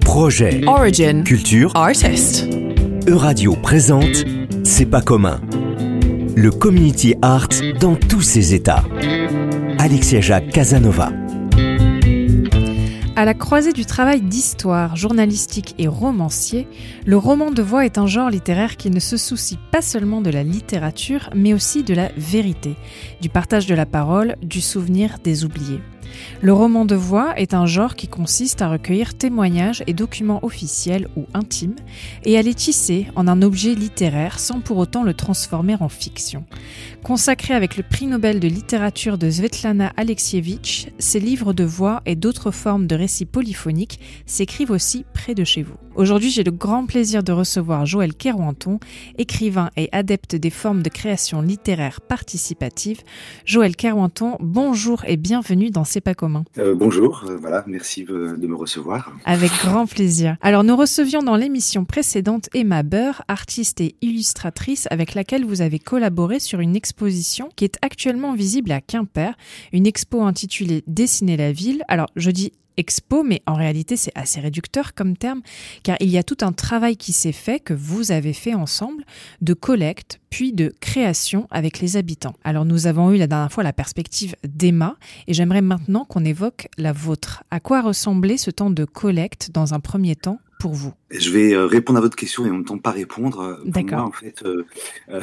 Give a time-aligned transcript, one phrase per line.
[0.00, 1.24] Projet, Origin.
[1.24, 2.46] culture, Artist.
[3.06, 4.24] Euradio présente
[4.62, 5.40] C'est pas commun.
[6.36, 7.48] Le community art
[7.80, 8.84] dans tous ses états.
[9.78, 11.10] Alexia Jacques Casanova.
[13.16, 16.66] À la croisée du travail d'histoire, journalistique et romancier,
[17.06, 20.30] le roman de voix est un genre littéraire qui ne se soucie pas seulement de
[20.30, 22.76] la littérature, mais aussi de la vérité,
[23.22, 25.80] du partage de la parole, du souvenir des oubliés.
[26.40, 31.08] Le roman de voix est un genre qui consiste à recueillir témoignages et documents officiels
[31.16, 31.76] ou intimes
[32.24, 36.44] et à les tisser en un objet littéraire sans pour autant le transformer en fiction.
[37.02, 42.16] Consacré avec le prix Nobel de littérature de Svetlana Alexievitch, ces livres de voix et
[42.16, 45.76] d'autres formes de récits polyphoniques s'écrivent aussi près de chez vous.
[45.94, 48.80] Aujourd'hui, j'ai le grand plaisir de recevoir Joël Kerouanton,
[49.18, 53.02] écrivain et adepte des formes de création littéraire participative.
[53.44, 56.44] Joël Kerouanton, bonjour et bienvenue dans C'est pas commun.
[56.56, 59.12] Euh, bonjour, euh, voilà, merci de me recevoir.
[59.26, 60.36] Avec grand plaisir.
[60.40, 65.78] Alors, nous recevions dans l'émission précédente Emma Beur, artiste et illustratrice avec laquelle vous avez
[65.78, 69.36] collaboré sur une exposition qui est actuellement visible à Quimper,
[69.74, 71.82] une expo intitulée Dessiner la ville.
[71.88, 75.42] Alors, je dis expo, mais en réalité c'est assez réducteur comme terme,
[75.82, 79.04] car il y a tout un travail qui s'est fait, que vous avez fait ensemble,
[79.40, 82.34] de collecte, puis de création avec les habitants.
[82.44, 86.68] Alors nous avons eu la dernière fois la perspective d'Emma, et j'aimerais maintenant qu'on évoque
[86.78, 87.44] la vôtre.
[87.50, 90.92] À quoi ressemblait ce temps de collecte dans un premier temps pour vous?
[91.10, 93.58] Je vais euh, répondre à votre question et en même temps pas répondre.
[93.62, 94.06] Pour D'accord.
[94.06, 94.64] en fait, euh,
[95.10, 95.20] euh,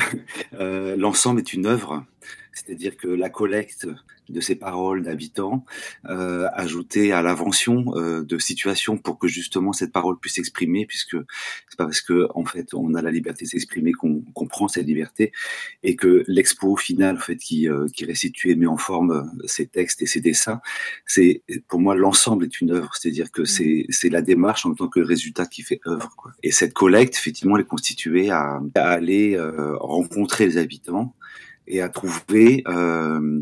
[0.54, 2.04] euh, l'ensemble est une œuvre,
[2.54, 3.88] c'est-à-dire que la collecte
[4.30, 5.66] de ces paroles d'habitants,
[6.06, 11.18] euh, ajoutée à l'invention euh, de situations pour que justement cette parole puisse s'exprimer, puisque
[11.68, 14.68] c'est pas parce que en fait on a la liberté de s'exprimer qu'on qu'on prend
[14.68, 15.32] cette liberté,
[15.84, 19.48] et que l'expo finale en fait qui euh, qui restitue et met en forme euh,
[19.48, 20.62] ces textes et ces dessins,
[21.06, 24.88] c'est pour moi l'ensemble est une œuvre, c'est-à-dire que c'est c'est la démarche en tant
[24.88, 26.14] que résultat qui fait œuvre.
[26.16, 26.32] Quoi.
[26.44, 31.16] Et cette collecte effectivement elle est constituée à, à aller euh, rencontrer les habitants
[31.70, 33.42] et à trouver euh,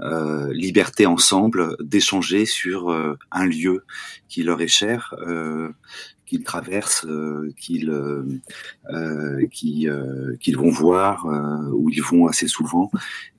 [0.00, 3.84] euh, liberté ensemble d'échanger sur euh, un lieu
[4.28, 5.70] qui leur est cher, euh,
[6.26, 8.24] qu'ils traversent, euh, qu'ils euh,
[8.92, 11.26] euh, qu'ils vont voir,
[11.72, 12.90] où ils vont assez souvent,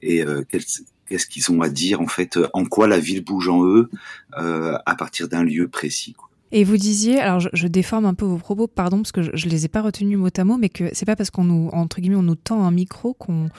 [0.02, 3.90] et qu'est-ce qu'ils ont à dire en fait, en quoi la ville bouge en eux
[4.34, 6.14] à partir d'un lieu précis.
[6.14, 6.27] quoi.
[6.52, 9.50] Et vous disiez, alors je, déforme un peu vos propos, pardon, parce que je, je
[9.50, 12.00] les ai pas retenus mot à mot, mais que c'est pas parce qu'on nous, entre
[12.00, 13.50] guillemets, on nous tend un micro qu'on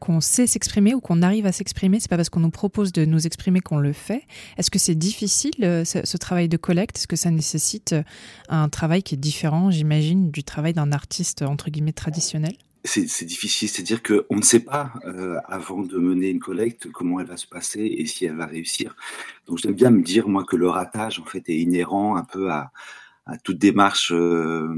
[0.00, 2.00] qu'on sait s'exprimer ou qu'on arrive à s'exprimer.
[2.00, 4.22] C'est pas parce qu'on nous propose de nous exprimer qu'on le fait.
[4.58, 6.98] Est-ce que c'est difficile euh, ce, ce travail de collecte?
[6.98, 8.02] Est-ce que ça nécessite euh,
[8.48, 12.54] un travail qui est différent, j'imagine, du travail d'un artiste entre guillemets traditionnel?
[12.84, 17.20] C'est difficile, c'est-à-dire que on ne sait pas euh, avant de mener une collecte comment
[17.20, 18.96] elle va se passer et si elle va réussir.
[19.46, 22.50] Donc j'aime bien me dire moi que le ratage en fait est inhérent un peu
[22.50, 22.72] à,
[23.24, 24.68] à toute démarche euh,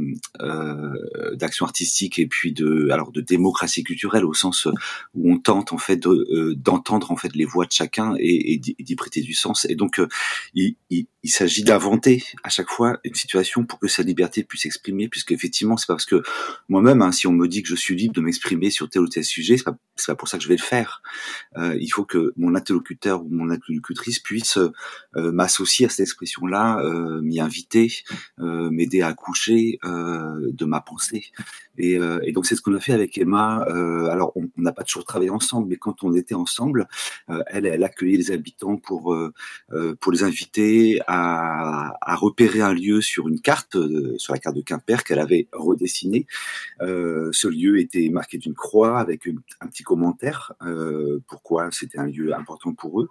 [0.41, 4.67] euh, d'action artistique et puis de alors de démocratie culturelle au sens
[5.15, 8.53] où on tente en fait de, euh, d'entendre en fait les voix de chacun et,
[8.53, 9.67] et d'y prêter du sens.
[9.71, 10.09] Et donc euh,
[10.55, 15.09] il, il, s'agit d'inventer à chaque fois une situation pour que sa liberté puisse s'exprimer,
[15.09, 16.23] puisque effectivement c'est parce que
[16.69, 19.09] moi-même, hein, si on me dit que je suis libre de m'exprimer sur tel ou
[19.09, 21.03] tel sujet, c'est pas, c'est pas pour ça que je vais le faire.
[21.57, 26.79] Euh, il faut que mon interlocuteur ou mon interlocutrice puisse euh, m'associer à cette expression-là,
[26.81, 31.25] euh, m'y inviter, euh, m'aider à accoucher euh, de ma pensée.
[31.77, 33.67] Et, euh, et donc c'est ce qu'on a fait avec Emma.
[33.69, 36.87] Euh, alors on n'a pas toujours travaillé ensemble, mais quand on était ensemble,
[37.31, 39.33] euh, elle, elle accueillait les habitants pour euh,
[39.73, 44.39] euh, pour les inviter à, à repérer un lieu sur une carte, euh, sur la
[44.39, 46.27] carte de Quimper qu'elle avait redessinée.
[46.81, 49.29] Euh, ce lieu était marqué d'une croix avec
[49.61, 53.09] un petit commentaire, euh, pourquoi c'était un lieu important pour eux.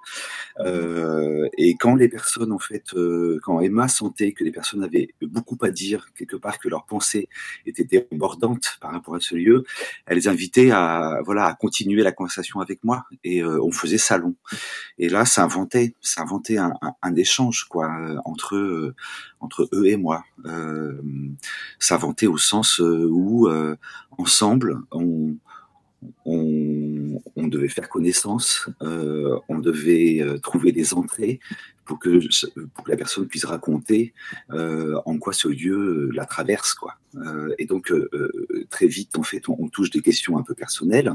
[0.60, 5.10] Euh, et quand les personnes, en fait, euh, quand Emma sentait que les personnes avaient
[5.22, 7.30] beaucoup à dire, quelque part que leurs pensées
[7.66, 9.64] étaient débordantes par rapport à ce lieu,
[10.06, 13.06] elle les invitait à, voilà, à continuer la conversation avec moi.
[13.24, 14.36] Et euh, on faisait salon.
[14.98, 18.96] Et là, ça inventait, ça inventait un, un, un échange, quoi, euh, entre eux,
[19.40, 20.24] entre eux et moi.
[20.46, 21.02] Euh,
[21.80, 23.76] ça inventait au sens euh, où, euh,
[24.18, 25.36] ensemble, on,
[26.26, 26.73] on,
[27.44, 31.40] on devait faire connaissance, euh, on devait euh, trouver des entrées
[31.86, 32.20] pour que,
[32.88, 34.14] la personne puisse raconter
[34.52, 36.74] euh, en quoi ce lieu la traverse.
[36.74, 36.96] Quoi.
[37.58, 37.94] Et donc,
[38.70, 41.14] très vite, en fait, on, on touche des questions un peu personnelles.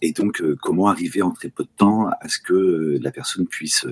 [0.00, 3.86] Et donc, comment arriver en très peu de temps à ce que la personne puisse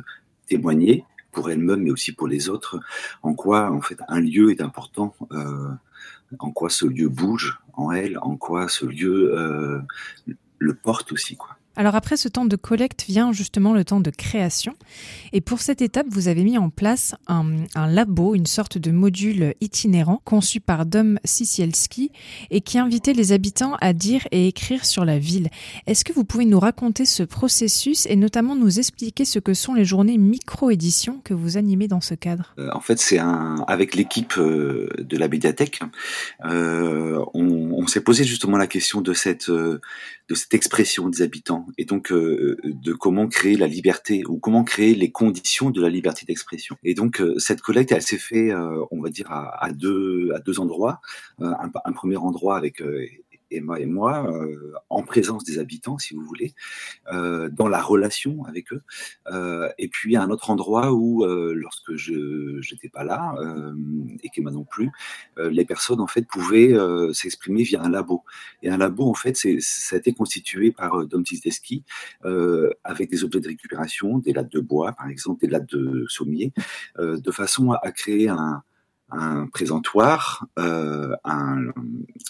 [0.46, 2.78] témoigner pour elle-même, mais aussi pour les autres,
[3.22, 5.14] en quoi, en fait, un lieu est important,
[6.38, 9.80] en quoi ce lieu bouge en elle, en quoi ce lieu euh,
[10.58, 11.57] le porte aussi, quoi.
[11.78, 14.74] Alors après ce temps de collecte vient justement le temps de création.
[15.32, 17.44] Et pour cette étape, vous avez mis en place un,
[17.86, 22.10] labo, une sorte de module itinérant conçu par Dom Sisielski
[22.50, 25.50] et qui invitait les habitants à dire et écrire sur la ville.
[25.86, 29.74] Est-ce que vous pouvez nous raconter ce processus et notamment nous expliquer ce que sont
[29.74, 32.56] les journées micro-édition que vous animez dans ce cadre?
[32.58, 33.20] Euh, En fait, c'est
[33.68, 35.78] avec l'équipe euh, de la médiathèque,
[36.44, 39.48] euh, on, on s'est posé justement la question de cette
[40.28, 44.64] de cette expression des habitants et donc euh, de comment créer la liberté ou comment
[44.64, 46.76] créer les conditions de la liberté d'expression.
[46.84, 50.32] Et donc euh, cette collecte, elle s'est fait, euh, on va dire, à, à, deux
[50.34, 51.00] à deux endroits.
[51.40, 52.82] Un, un, premier endroit avec
[53.50, 56.54] Emma et moi, euh, en présence des habitants, si vous voulez,
[57.12, 58.82] euh, dans la relation avec eux.
[59.28, 63.34] Euh, et puis à un autre endroit où, lorsque je n'étais pas là
[64.22, 64.90] et qu'Emma non plus,
[65.36, 66.74] les personnes en fait pouvaient
[67.12, 68.24] s'exprimer via un labo.
[68.62, 71.84] Et un labo, en fait, ça a été constitué par Dom Tisdeski
[72.84, 76.52] avec des objets de récupération, des lattes de bois, par exemple, des lattes de sommier,
[76.98, 78.62] de façon à créer un
[79.10, 81.72] un présentoir euh, un,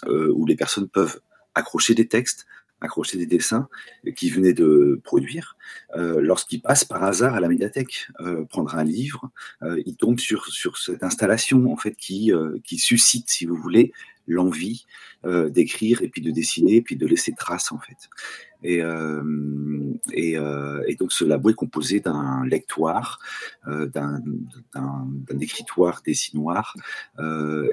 [0.07, 1.21] euh, où les personnes peuvent
[1.55, 2.47] accrocher des textes,
[2.81, 3.69] accrocher des dessins
[4.17, 5.57] qu'ils venaient de produire.
[5.97, 9.31] Euh, Lorsqu'ils passent par hasard à la médiathèque, euh, prendre un livre,
[9.63, 12.33] euh, ils tombent sur, sur cette installation en fait qui,
[12.65, 13.93] qui suscite, si vous voulez,
[14.27, 14.85] l'envie
[15.25, 17.97] d'écrire et puis de dessiner et puis de laisser trace en fait.
[18.63, 18.83] Et,
[20.13, 23.19] et, et, donc ce labo est composé d'un lectoire,
[23.67, 24.21] d'un
[25.41, 26.75] écritoire dessinoir,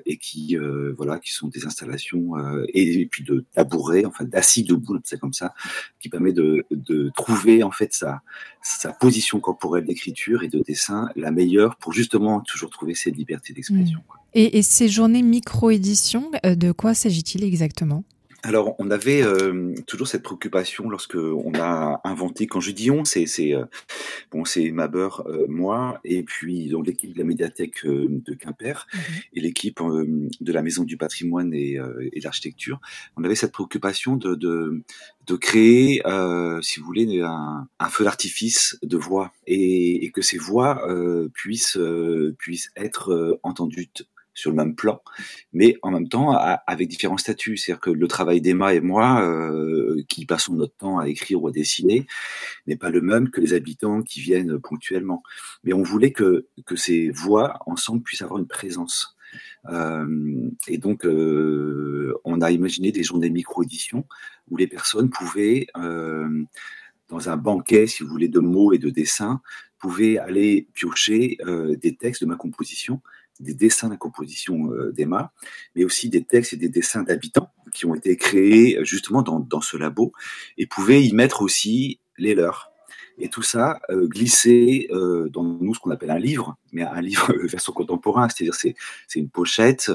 [0.06, 0.57] et qui
[0.95, 5.33] voilà, qui sont des installations euh, et, puis de tabourets, enfin d'assis debout, c'est comme
[5.33, 5.53] ça,
[6.00, 8.21] qui permet de, de, trouver en fait sa,
[8.61, 13.53] sa position corporelle d'écriture et de dessin la meilleure pour justement toujours trouver cette liberté
[13.53, 13.99] d'expression.
[13.99, 14.19] Mmh.
[14.33, 18.03] Et, et, ces journées micro-édition, de quoi s'agit-il exactement?
[18.45, 22.45] Alors, on avait euh, toujours cette préoccupation lorsque on a inventé.
[22.45, 23.65] Quand je dis on, c'est c'est euh,
[24.31, 28.97] bon, c'est Maber, euh, moi, et puis donc l'équipe de la médiathèque de Quimper mmh
[29.33, 31.80] et l'équipe de la Maison du Patrimoine et,
[32.13, 32.80] et de l'Architecture.
[33.18, 34.83] On avait cette préoccupation de de,
[35.25, 36.03] de créer,
[36.62, 40.88] si vous voulez, un, un feu d'artifice de voix et, et, que ces voix
[41.33, 41.80] puissent
[42.38, 43.89] puissent être entendues
[44.35, 45.01] sur le même plan,
[45.53, 46.31] mais en même temps
[46.67, 47.57] avec différents statuts.
[47.57, 51.47] C'est-à-dire que le travail d'Emma et moi, euh, qui passons notre temps à écrire ou
[51.47, 52.05] à dessiner,
[52.67, 55.23] n'est pas le même que les habitants qui viennent ponctuellement.
[55.63, 59.15] Mais on voulait que, que ces voix ensemble puissent avoir une présence.
[59.69, 64.05] Euh, et donc, euh, on a imaginé des journées micro-éditions
[64.49, 66.43] où les personnes pouvaient, euh,
[67.09, 69.41] dans un banquet, si vous voulez, de mots et de dessins,
[69.79, 73.01] pouvaient aller piocher euh, des textes de ma composition
[73.39, 75.31] des dessins de composition euh, d'Emma,
[75.75, 79.39] mais aussi des textes et des dessins d'habitants qui ont été créés euh, justement dans,
[79.39, 80.13] dans, ce labo
[80.57, 82.71] et pouvaient y mettre aussi les leurs.
[83.17, 87.01] Et tout ça euh, glissé euh, dans nous ce qu'on appelle un livre, mais un
[87.01, 88.75] livre version contemporain, c'est-à-dire c'est
[89.07, 89.91] c'est une pochette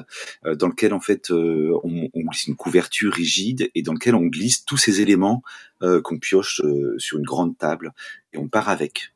[0.46, 4.14] euh, dans lequel en fait euh, on, on, glisse une couverture rigide et dans lequel
[4.14, 5.42] on glisse tous ces éléments
[6.04, 6.60] qu'on pioche
[6.98, 7.94] sur une grande table
[8.34, 9.14] et on part avec.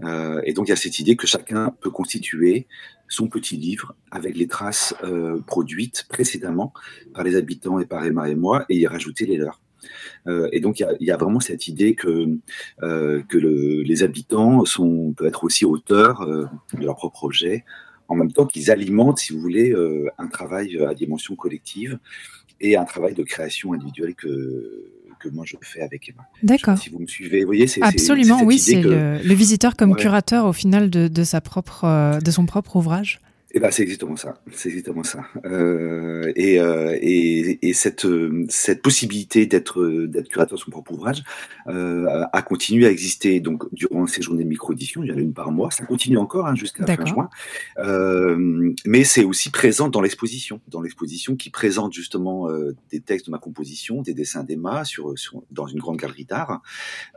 [0.00, 2.66] Et donc il y a cette idée que chacun peut constituer
[3.08, 6.72] son petit livre avec les traces euh, produites précédemment
[7.14, 9.60] par les habitants et par Emma et moi et y rajouter les leurs.
[10.26, 12.38] Euh, et donc il y, a, vraiment cette idée que,
[12.82, 14.64] euh, que le, les habitants
[15.16, 17.64] peuvent être aussi auteurs euh, de leur propre objet,
[18.08, 21.98] en même temps qu'ils alimentent, si vous voulez, euh, un travail à dimension collective
[22.60, 24.95] et un travail de création individuelle que,
[25.28, 26.22] que moi je fais avec Emma.
[26.42, 26.78] D'accord.
[26.78, 28.88] Si vous me suivez, vous voyez, c'est absolument oui, c'est que...
[28.88, 30.00] le, le, visiteur comme ouais.
[30.00, 33.20] curateur au final de, de sa propre, euh, de son propre ouvrage.
[33.56, 34.34] Eh ben, c'est exactement ça.
[34.52, 35.24] C'est exactement ça.
[35.46, 38.06] Euh, et, euh, et, et, cette,
[38.50, 41.24] cette possibilité d'être d'être curateur de son propre ouvrage
[41.66, 45.02] euh, a continué à exister donc durant ces journées de micro-édition.
[45.02, 45.70] Il y en a une par mois.
[45.70, 47.30] Ça continue encore hein, jusqu'à fin juin.
[47.78, 53.24] Euh, mais c'est aussi présent dans l'exposition, dans l'exposition qui présente justement euh, des textes
[53.24, 56.60] de ma composition, des dessins d'Emma sur, sur dans une grande galerie d'art.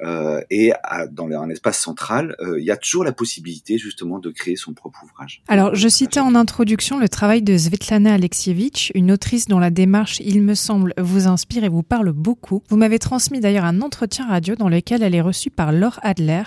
[0.04, 4.30] Euh, et à, dans un espace central, il y a toujours la possibilité justement de
[4.30, 5.44] créer son propre ouvrage.
[5.50, 10.20] Alors, je citais en introduction le travail de Svetlana Alexievitch, une autrice dont la démarche,
[10.20, 12.62] il me semble, vous inspire et vous parle beaucoup.
[12.70, 16.44] Vous m'avez transmis d'ailleurs un entretien radio dans lequel elle est reçue par Laure Adler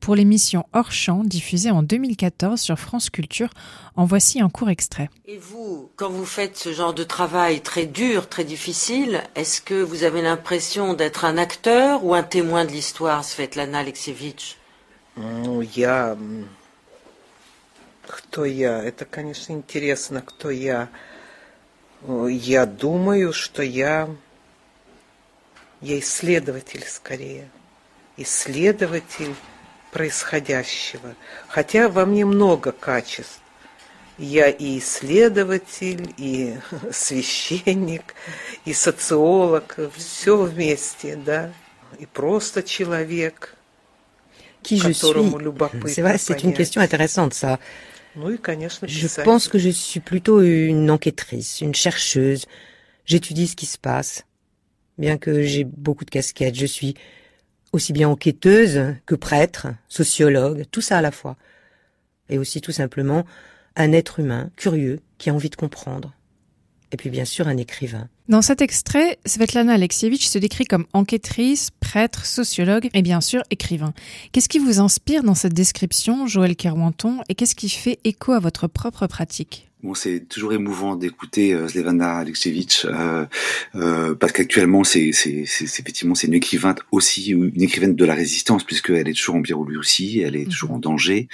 [0.00, 3.48] pour l'émission Hors champ diffusée en 2014 sur France Culture.
[3.96, 5.08] En voici un court extrait.
[5.24, 9.82] Et vous, quand vous faites ce genre de travail très dur, très difficile, est-ce que
[9.82, 14.58] vous avez l'impression d'être un acteur ou un témoin de l'histoire, Svetlana Alexievitch?
[15.16, 16.44] Mm, il y a mm,
[18.32, 18.82] кто я.
[18.82, 20.88] Это, конечно, интересно, кто я.
[22.08, 24.08] Я думаю, что я,
[25.82, 27.50] я исследователь скорее.
[28.16, 29.34] исследователь
[29.90, 31.14] происходящего.
[31.46, 33.40] Хотя во мне много качеств.
[34.16, 36.58] Я и исследователь, и
[36.90, 38.14] священник,
[38.64, 41.52] и социолог, все вместе, да.
[41.98, 43.56] И просто человек,
[44.62, 45.08] Qui je suis
[45.86, 47.58] C'est vrai, c'est une question intéressante, ça.
[48.16, 52.46] Je pense que je suis plutôt une enquêtrice, une chercheuse.
[53.04, 54.24] J'étudie ce qui se passe.
[54.98, 56.94] Bien que j'ai beaucoup de casquettes, je suis
[57.72, 61.36] aussi bien enquêteuse que prêtre, sociologue, tout ça à la fois.
[62.28, 63.24] Et aussi tout simplement
[63.76, 66.14] un être humain curieux qui a envie de comprendre.
[66.92, 68.08] Et puis bien sûr un écrivain.
[68.28, 73.94] Dans cet extrait, Svetlana Alexievitch se décrit comme enquêtrice, prêtre, sociologue et bien sûr écrivain.
[74.30, 78.40] Qu'est-ce qui vous inspire dans cette description, Joël Kerwanton, et qu'est-ce qui fait écho à
[78.40, 79.71] votre propre pratique?
[79.82, 83.26] Bon, c'est toujours émouvant d'écouter euh, Slevana Alexievitch euh,
[83.74, 88.14] euh, parce qu'actuellement, c'est, c'est, c'est, effectivement c'est une écrivaine aussi, une écrivaine de la
[88.14, 90.82] résistance puisqu'elle est toujours en Biélorussie aussi, elle est toujours en mhm.
[90.82, 91.28] danger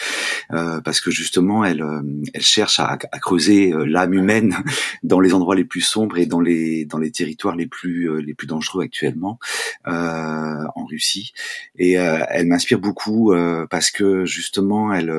[0.53, 2.01] euh, parce que justement, elle, euh,
[2.33, 4.57] elle cherche à, à creuser euh, l'âme humaine
[5.03, 8.33] dans les endroits les plus sombres et dans les dans les territoires les plus les
[8.33, 9.39] plus dangereux actuellement
[9.85, 11.33] en Russie.
[11.77, 13.35] Et elle m'inspire beaucoup
[13.71, 15.13] parce que justement, elle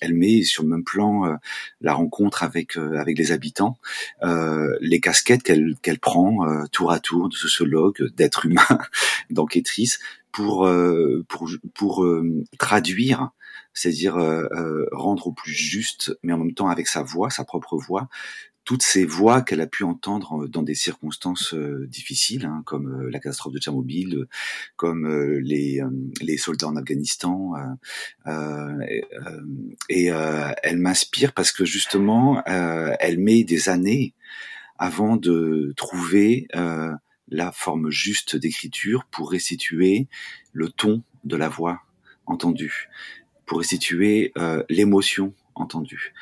[0.00, 1.36] elle met sur le même plan
[1.80, 3.78] la rencontre avec euh, avec les habitants,
[4.22, 8.78] euh, les casquettes qu'elle qu'elle prend euh, tour à tour de sociologue, d'être humain,
[9.30, 9.98] d'enquêtrice
[10.32, 10.68] pour
[11.28, 12.06] pour pour
[12.58, 13.30] traduire
[13.74, 14.14] c'est-à-dire
[14.92, 18.08] rendre au plus juste, mais en même temps avec sa voix, sa propre voix,
[18.64, 23.10] toutes ces voix qu'elle a pu entendre dans des circonstances euh, difficiles, hein, comme euh,
[23.10, 24.26] la catastrophe de Tchernobyl,
[24.76, 25.80] comme euh, les,
[26.20, 27.54] les soldats en Afghanistan.
[29.88, 34.14] et elle m'inspire parce que justement, elle met des années
[34.78, 36.48] avant de trouver
[37.28, 40.08] la forme juste d'écriture pour restituer
[40.52, 41.82] le ton de la voix
[42.26, 42.88] entendue,
[43.46, 44.32] pour restituer
[44.68, 46.12] l'émotion entendue.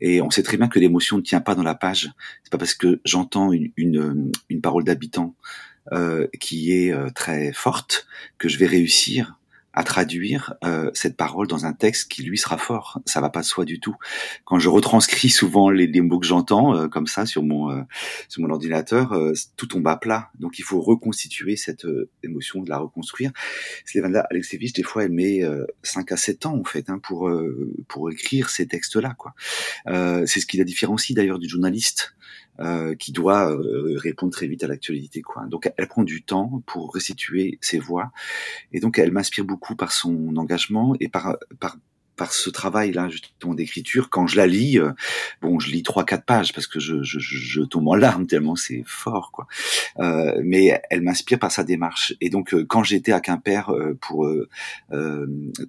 [0.00, 2.10] Et on sait très bien que l'émotion ne tient pas dans la page.
[2.42, 5.34] C'est pas parce que j'entends une, une, parole d'habitant
[5.92, 8.06] euh, qui est euh, très forte
[8.38, 9.39] que je vais réussir
[9.80, 13.00] à traduire euh, cette parole dans un texte qui lui sera fort.
[13.06, 13.96] Ça va pas de soi du tout.
[14.44, 17.80] Quand je retranscris souvent les, les mots que j'entends euh, comme ça sur mon euh,
[18.28, 19.18] sur mon ordinateur,
[19.56, 20.28] tout tombe à plat.
[20.38, 21.86] Donc il faut reconstituer cette
[22.22, 23.32] émotion, de la reconstruire.
[23.86, 25.40] Slevana Alexievich, des fois, elle met
[25.82, 27.30] 5 à 7 ans en fait hein, pour
[27.88, 29.14] pour écrire ces textes-là.
[29.16, 29.34] quoi.
[30.26, 32.14] C'est ce qui la différencie d'ailleurs du journaliste.
[32.62, 35.22] Euh, qui doit euh, répondre très vite à l'actualité.
[35.22, 35.46] Quoi.
[35.46, 38.12] Donc elle prend du temps pour restituer ses voix,
[38.70, 41.78] et donc elle m'inspire beaucoup par son engagement et par, par
[42.20, 44.10] par ce travail-là justement d'écriture.
[44.10, 44.92] Quand je la lis, euh,
[45.40, 49.30] bon, je lis trois quatre pages parce que je, tombe en larmes tellement c'est fort,
[49.32, 49.46] quoi.
[50.00, 52.12] Euh, mais elle m'inspire par sa démarche.
[52.20, 53.72] Et donc, euh, quand j'étais à Quimper
[54.02, 54.28] pour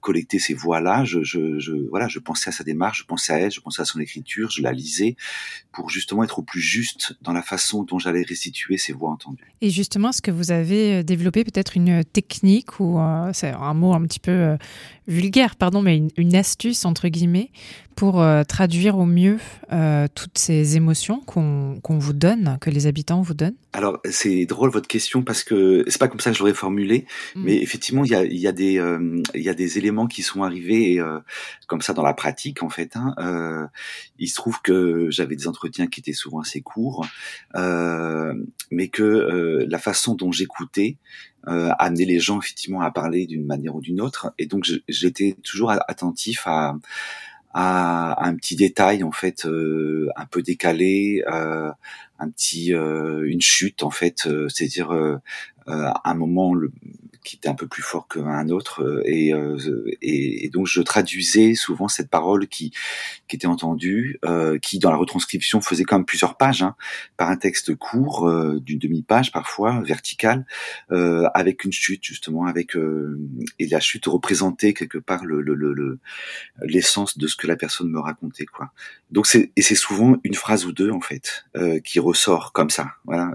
[0.01, 3.61] collecter ces voix-là, je, voilà, je pensais à sa démarche, je pensais à elle, je
[3.61, 5.15] pensais à son écriture, je la lisais
[5.71, 9.53] pour justement être au plus juste dans la façon dont j'allais restituer ces voix entendues.
[9.61, 12.99] Et justement, est-ce que vous avez développé peut-être une technique ou
[13.31, 14.57] c'est un mot un petit peu
[15.07, 17.51] vulgaire, pardon, mais une, une astuce, entre guillemets,
[17.95, 19.37] pour euh, traduire au mieux
[19.71, 24.71] euh, toutes ces émotions qu'on vous donne, que les habitants vous donnent Alors, c'est drôle
[24.71, 27.05] votre question parce que c'est pas comme ça que je l'aurais formulé,
[27.35, 27.43] mm.
[27.43, 30.23] mais effectivement, il y a, y, a des, euh, il y a des éléments qui
[30.23, 30.99] sont arrivés
[31.67, 32.95] comme ça dans la pratique, en fait.
[32.95, 33.69] Hein.
[34.17, 37.05] il se trouve que j'avais des entretiens qui étaient souvent assez courts,
[37.55, 40.97] mais que la façon dont j'écoutais,
[41.47, 44.33] euh, amener les gens effectivement à parler d'une manière ou d'une autre.
[44.37, 46.75] Et donc j'étais toujours attentif à,
[47.53, 51.71] à, un petit détail en fait euh, un peu décalé, euh,
[52.19, 54.91] un petit euh, une chute en fait, euh, c'est-à-dire
[55.67, 56.71] un moment le,
[57.23, 59.57] qui était un peu plus fort qu'un autre euh, et, euh,
[60.01, 62.71] et, et, donc je traduisais souvent cette parole qui
[63.27, 66.75] qui était entendue euh, qui dans la retranscription faisait quand même plusieurs pages hein,
[67.17, 70.45] par un texte court euh, d'une demi-page parfois verticale
[70.91, 72.75] euh, avec une chute justement avec
[73.59, 75.41] et la chute représentait quelque part le
[76.61, 78.71] l'essence le, le, de ce que la personne me racontait quoi.
[79.11, 81.45] Donc c'est et c'est souvent une phrase ou deux en fait
[81.83, 83.31] qui ressort comme ça voilà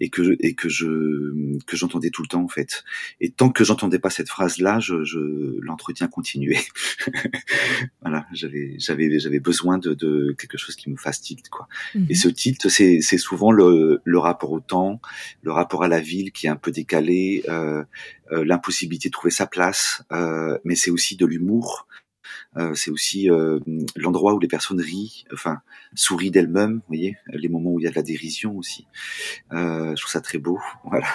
[0.00, 2.84] et que et que je que j'entendais tout le temps en fait
[3.20, 5.18] et tant que j'entendais pas cette phrase-là, je, je
[5.60, 6.64] l'entretien continuait.
[8.02, 11.68] voilà, j'avais j'avais j'avais besoin de, de, quelque chose qui me fasse tilt quoi.
[11.94, 12.06] Mhm.
[12.08, 15.00] Et ce tilt, c'est c'est souvent le, le rapport au temps,
[15.42, 17.84] le rapport à la ville qui est un peu décalé, euh,
[18.32, 21.86] euh, l'impossibilité de trouver sa place, euh, mais c'est aussi de l'humour.
[22.56, 23.28] Euh, c'est aussi
[23.96, 25.60] l'endroit où les personnes rient, enfin
[25.94, 26.74] sourient d'elles-mêmes.
[26.74, 28.86] Vous voyez, les moments où il y a de la dérision aussi.
[29.50, 30.58] je trouve ça très beau.
[30.84, 31.06] Voilà.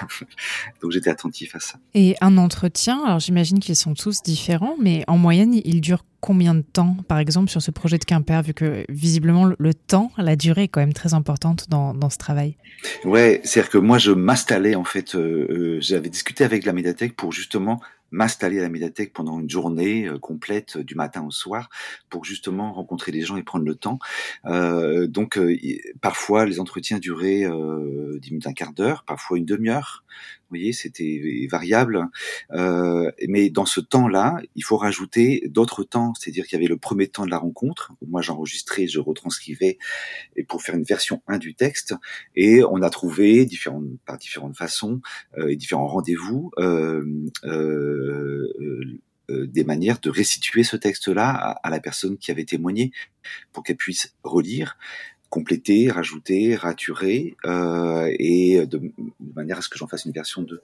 [0.82, 1.80] Donc j'étais attentif à ça.
[1.94, 6.56] Et un entretien, alors j'imagine qu'ils sont tous différents, mais en moyenne, il dure combien
[6.56, 10.36] de temps, par exemple, sur ce projet de Quimper, vu que visiblement le temps, la
[10.36, 12.58] durée est quand même très importante dans, dans ce travail?
[13.06, 17.16] Ouais, c'est-à-dire que moi, je m'installais, en fait, euh, euh, j'avais discuté avec la médiathèque
[17.16, 17.80] pour justement
[18.12, 21.70] m'installer à la médiathèque pendant une journée euh, complète du matin au soir
[22.10, 24.00] pour justement rencontrer les gens et prendre le temps.
[24.46, 25.40] Euh, donc
[26.02, 30.04] parfois les entretiens duraient euh, 10 minutes, un quart d'heure, parfois une demi-heure.
[30.50, 32.08] Vous voyez, c'était variable.
[32.52, 36.14] Euh, mais dans ce temps-là, il faut rajouter d'autres temps.
[36.16, 39.78] C'est-à-dire qu'il y avait le premier temps de la rencontre, où moi j'enregistrais, je retranscrivais
[40.36, 41.94] et pour faire une version 1 du texte.
[42.36, 45.02] Et on a trouvé différentes, par différentes façons
[45.38, 47.04] euh, et différents rendez-vous euh,
[47.46, 49.00] euh,
[49.30, 52.92] euh, des manières de restituer ce texte-là à, à, la personne qui avait témoigné
[53.52, 54.78] pour qu'elle puisse relire
[55.30, 58.82] compléter, rajouter, raturer, euh, et de,
[59.36, 60.62] manière à ce que j'en fasse une version 2.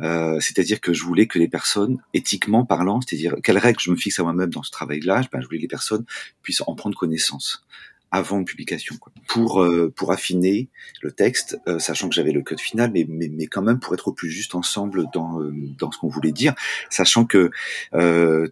[0.00, 3.96] Euh, c'est-à-dire que je voulais que les personnes, éthiquement parlant, c'est-à-dire quelles règles je me
[3.96, 6.04] fixe à moi-même dans ce travail-là, ben, je voulais que les personnes
[6.42, 7.64] puissent en prendre connaissance
[8.12, 9.10] avant une publication, quoi.
[9.26, 10.68] pour euh, pour affiner
[11.00, 13.94] le texte, euh, sachant que j'avais le code final, mais, mais mais quand même pour
[13.94, 16.54] être au plus juste ensemble dans euh, dans ce qu'on voulait dire,
[16.90, 17.50] sachant que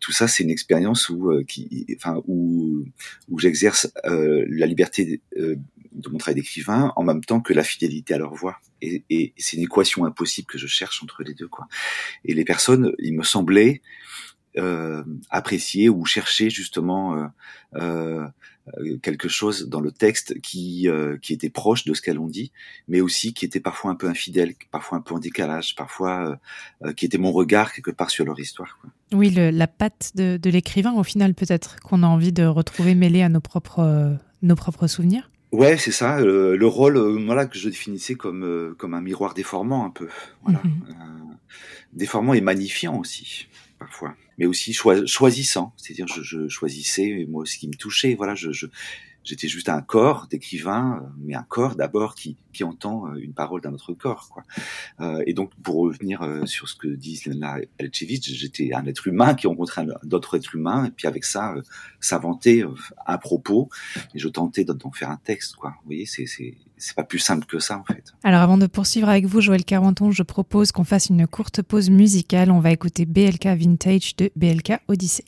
[0.00, 2.85] tout ça c'est une expérience où qui enfin où
[3.29, 8.19] où j'exerce la liberté de mon travail d'écrivain en même temps que la fidélité à
[8.19, 8.61] leur voix.
[8.81, 11.67] Et, et c'est une équation impossible que je cherche entre les deux, quoi.
[12.25, 13.83] Et les personnes, il me semblait
[14.57, 17.26] euh, apprécier ou chercher justement euh,
[17.76, 18.26] euh,
[19.02, 22.52] quelque chose dans le texte qui euh, qui était proche de ce qu'elles ont dit,
[22.88, 26.38] mais aussi qui était parfois un peu infidèle, parfois un peu en décalage, parfois
[26.85, 28.78] euh, qui était mon regard quelque part sur leur histoire.
[28.80, 28.90] Quoi.
[29.12, 32.95] Oui, le, la patte de, de l'écrivain au final peut-être qu'on a envie de retrouver
[32.95, 35.30] mêlé à nos propres nos propres souvenirs.
[35.52, 36.21] Ouais, c'est ça.
[36.21, 40.09] Le, le rôle, voilà, que je définissais comme comme un miroir déformant un peu,
[40.45, 41.37] voilà, mm-hmm.
[41.92, 43.49] déformant et magnifiant aussi
[43.80, 48.15] parfois mais aussi choisissant, c'est-à-dire je, je, choisissais moi ce qui me touchait.
[48.15, 48.51] Voilà, je,
[49.23, 53.35] j'étais juste un corps d'écrivain, euh, mais un corps d'abord qui, qui entend euh, une
[53.35, 54.31] parole d'un autre corps.
[54.31, 54.45] Quoi.
[55.00, 59.07] Euh, et donc, pour revenir euh, sur ce que dit Lena Elchevich, j'étais un être
[59.07, 61.63] humain qui rencontrait d'autres êtres humains, et puis avec ça, euh,
[62.00, 62.65] s'inventer
[63.07, 63.69] un propos,
[64.15, 65.57] et je tentais d'en faire un texte.
[65.57, 65.75] Quoi.
[65.83, 66.57] Vous voyez, c'est c'est
[66.95, 68.04] pas plus simple que ça en fait.
[68.25, 71.90] Alors avant de poursuivre avec vous Joël Carenton, je propose qu'on fasse une courte pause
[71.90, 72.50] musicale.
[72.50, 75.25] On va écouter BLK Vintage de BLK Odyssey.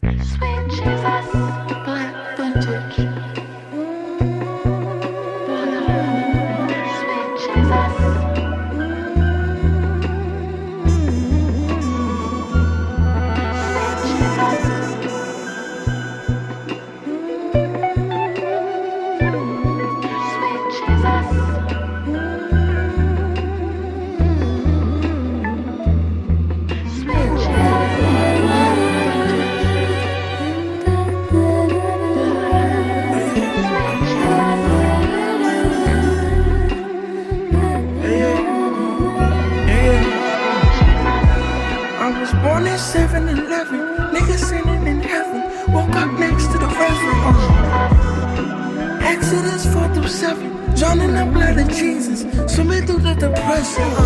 [53.62, 54.01] Listen.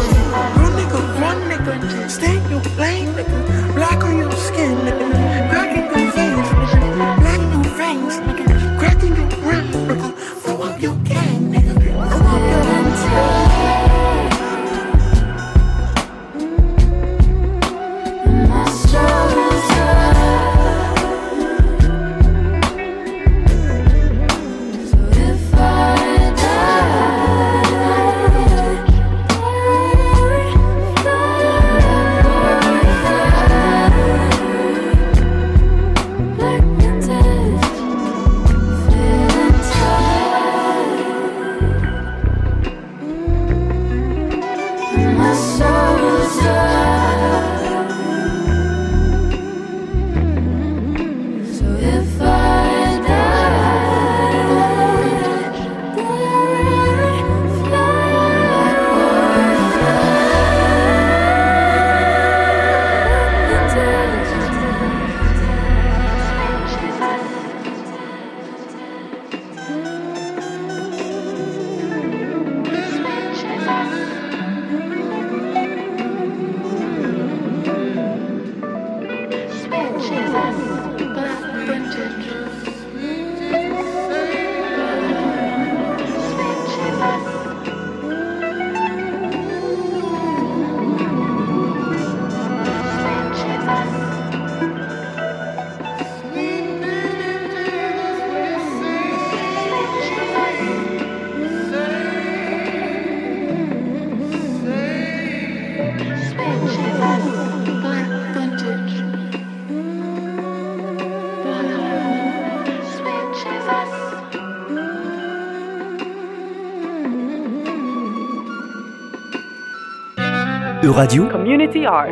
[121.29, 122.07] Community Art.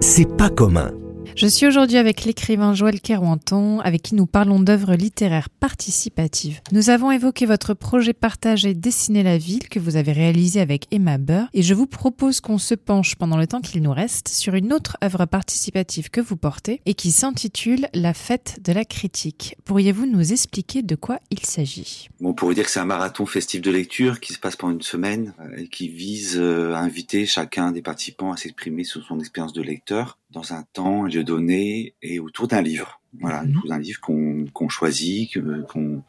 [0.00, 0.90] c'est pas commun.
[1.36, 6.62] Je suis aujourd'hui avec l'écrivain Joël Kerouanton, avec qui nous parlons d'œuvres littéraires participatives.
[6.72, 11.18] Nous avons évoqué votre projet partagé Dessiner la ville que vous avez réalisé avec Emma
[11.18, 14.54] Burr, et je vous propose qu'on se penche pendant le temps qu'il nous reste sur
[14.54, 19.58] une autre œuvre participative que vous portez et qui s'intitule La fête de la critique.
[19.66, 22.08] Pourriez-vous nous expliquer de quoi il s'agit?
[22.18, 24.72] Bon, pour vous dire que c'est un marathon festif de lecture qui se passe pendant
[24.72, 29.04] une semaine euh, et qui vise euh, à inviter chacun des participants à s'exprimer sur
[29.04, 33.00] son expérience de lecteur dans un temps, un lieu donné et autour d'un livre.
[33.18, 33.50] Voilà, Mhm.
[33.56, 36.02] autour d'un livre qu'on qu'on choisit, qu'on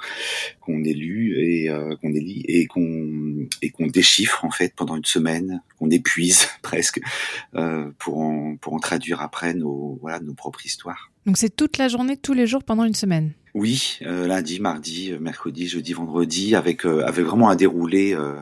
[0.59, 4.97] qu'on ait lu et euh, qu'on élit et qu'on et qu'on déchiffre en fait pendant
[4.97, 6.99] une semaine, qu'on épuise presque
[7.55, 11.11] euh, pour en pour en traduire après nos voilà nos propres histoires.
[11.25, 13.31] Donc c'est toute la journée, tous les jours pendant une semaine?
[13.53, 18.35] Oui, euh, lundi, mardi, euh, mercredi, jeudi, vendredi, avec euh, avec vraiment un déroulé euh,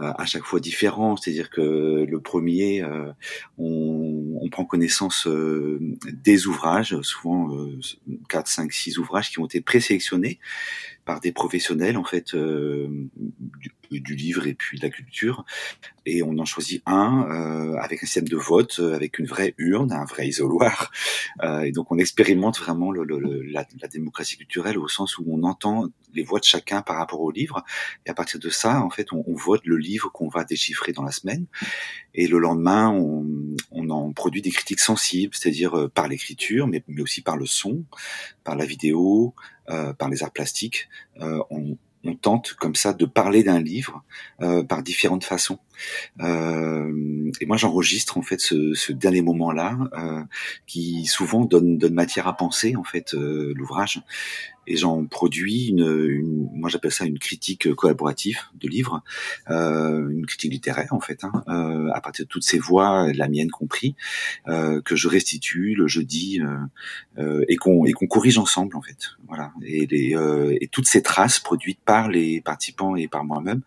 [0.00, 1.16] à chaque fois différent.
[1.16, 3.12] C'est-à-dire que le premier, euh,
[3.58, 5.78] on, prend connaissance euh,
[6.12, 7.78] des ouvrages, souvent euh,
[8.28, 10.38] 4, 5, 6 ouvrages qui ont été présélectionnés
[11.06, 12.88] par des professionnels en fait euh,
[13.90, 15.44] du livre et puis de la culture.
[16.08, 19.54] Et on en choisit un euh, avec un système de vote euh, avec une vraie
[19.58, 20.90] urne un vrai isoloir.
[21.42, 25.24] Euh, et donc on expérimente vraiment le, le- la, la démocratie culturelle au sens où
[25.28, 27.62] on entend les voix de chacun par rapport au livre.
[28.06, 30.92] Et à partir de ça en fait on, on vote le livre qu'on va déchiffrer
[30.92, 31.44] dans la semaine.
[32.14, 33.26] Et le lendemain on,
[33.70, 37.44] on en produit des critiques sensibles c'est-à-dire euh, par l'écriture mais, mais aussi par le
[37.46, 37.84] son
[38.44, 39.34] par la vidéo
[39.68, 40.88] euh, par les arts plastiques.
[41.20, 44.02] Euh, on, on tente comme ça de parler d'un livre
[44.40, 45.58] euh, par différentes façons.
[46.20, 50.22] Euh, et moi, j'enregistre en fait ce, dernier moment-là, euh,
[50.66, 54.02] qui souvent donne, donne matière à penser en fait l'ouvrage.
[54.66, 59.02] Et j'en produis une, une moi j'appelle ça une critique collaborative de livre,
[59.50, 63.28] euh, une critique littéraire en fait, hein, euh, à partir de toutes ces voix, la
[63.28, 63.94] mienne compris,
[64.48, 66.56] euh, que je restitue le jeudi euh,
[67.18, 69.16] euh, et qu'on et qu'on corrige ensemble en fait.
[69.28, 69.52] Voilà.
[69.62, 73.62] Et, les, euh, et toutes ces traces produites par les participants et par moi-même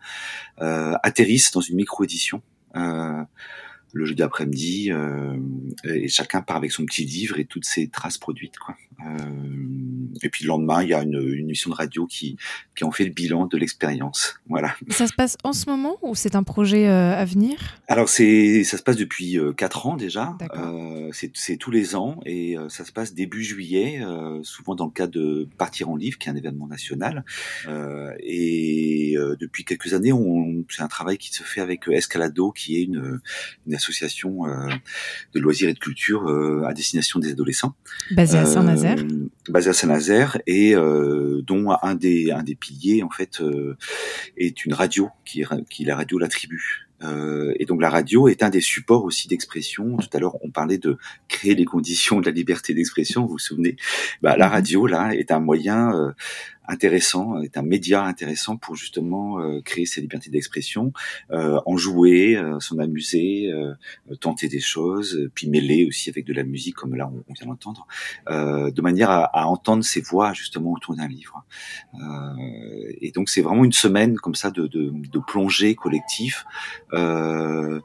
[0.58, 2.42] atterrissent dans une micro-édition.
[2.76, 3.22] Euh,
[3.92, 5.36] le jeudi après-midi, euh,
[5.84, 8.58] et chacun part avec son petit livre et toutes ses traces produites.
[8.58, 8.76] Quoi.
[9.06, 9.16] Euh,
[10.22, 12.36] et puis le lendemain, il y a une, une émission de radio qui,
[12.76, 14.38] qui en fait le bilan de l'expérience.
[14.48, 14.74] Voilà.
[14.90, 17.58] Ça se passe en ce moment ou c'est un projet euh, à venir?
[17.88, 20.36] Alors c'est ça se passe depuis euh, quatre ans déjà.
[20.54, 24.92] Euh, c'est tous les ans et ça se passe début juillet, euh, souvent dans le
[24.92, 27.24] cadre de Partir en livre, qui est un événement national.
[27.66, 32.52] Euh, et euh, depuis quelques années, on, c'est un travail qui se fait avec Escalado,
[32.52, 33.20] qui est une,
[33.66, 34.68] une association euh,
[35.34, 37.74] de loisirs et de culture euh, à destination des adolescents.
[38.10, 39.00] Basé à Euh, Saint-Nazaire
[39.48, 43.76] basé à Saint-Nazaire et euh, dont un des un des piliers en fait euh,
[44.36, 46.86] est une radio qui est, qui est la radio La Tribu.
[47.02, 49.84] Euh, et donc la radio est un des supports aussi d'expression.
[49.96, 53.22] Tout à l'heure, on parlait de créer les conditions de la liberté d'expression.
[53.22, 53.76] Vous vous souvenez?
[54.22, 54.52] Bah, La Mhm.
[54.52, 56.12] radio là est un moyen euh,
[56.66, 60.92] intéressant, est un média intéressant pour justement euh, créer ces libertés d'expression,
[61.32, 63.74] euh, en jouer, euh, s'en amuser, euh,
[64.20, 67.46] tenter des choses, euh, puis mêler aussi avec de la musique comme là on, vient
[67.46, 67.86] d'entendre,
[68.28, 71.44] euh, de manière à, à entendre ces voix justement autour d'un livre.
[73.00, 76.44] Et donc c'est vraiment une semaine comme ça de, de, de plongée collectif,
[76.92, 77.80] de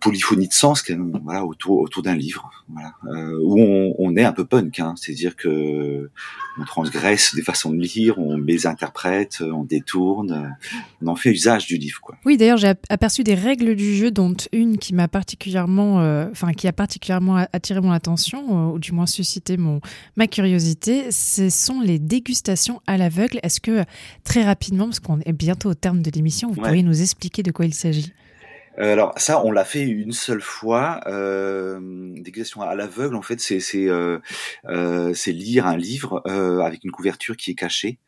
[0.00, 0.84] polyphonie de sens
[1.22, 2.94] voilà autour autour d'un livre, voilà.
[3.42, 6.10] Où on, on est un peu punk, hein, c'est-à-dire que
[6.58, 10.56] on transgresse des façons de lire, on mésinterprète, on détourne,
[11.02, 12.16] on en fait usage du livre quoi.
[12.24, 16.28] Oui, d'ailleurs, j'ai ap- aperçu des règles du jeu, dont une qui m'a particulièrement, euh,
[16.30, 19.80] enfin, qui a particulièrement attiré mon attention, euh, ou du moins suscité mon
[20.16, 21.10] ma curiosité.
[21.10, 23.38] Ce sont les dégustations à l'aveugle.
[23.42, 23.84] Est-ce que
[24.24, 26.68] très rapidement, parce qu'on est bientôt au terme de l'émission, vous Ouais.
[26.68, 28.12] pourriez nous expliquer de quoi il s'agit?
[28.78, 31.00] Euh, Alors ça, on l'a fait une seule fois.
[31.06, 31.78] Euh,
[32.20, 34.18] dégustation à l'aveugle, en fait, c'est c'est euh,
[34.68, 37.98] euh, lire un livre euh, avec une couverture qui est cachée